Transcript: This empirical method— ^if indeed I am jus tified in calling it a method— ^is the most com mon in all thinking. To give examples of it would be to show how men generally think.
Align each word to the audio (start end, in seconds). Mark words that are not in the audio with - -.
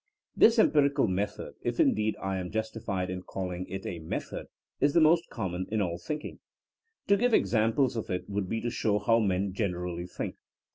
This 0.35 0.57
empirical 0.57 1.07
method— 1.07 1.53
^if 1.63 1.79
indeed 1.79 2.15
I 2.19 2.37
am 2.39 2.49
jus 2.49 2.71
tified 2.71 3.09
in 3.09 3.21
calling 3.21 3.67
it 3.67 3.85
a 3.85 3.99
method— 3.99 4.47
^is 4.81 4.95
the 4.95 4.99
most 4.99 5.29
com 5.29 5.51
mon 5.51 5.67
in 5.69 5.79
all 5.79 5.99
thinking. 5.99 6.39
To 7.05 7.15
give 7.15 7.35
examples 7.35 7.95
of 7.95 8.09
it 8.09 8.27
would 8.27 8.49
be 8.49 8.61
to 8.61 8.71
show 8.71 8.97
how 8.97 9.19
men 9.19 9.53
generally 9.53 10.07
think. 10.07 10.37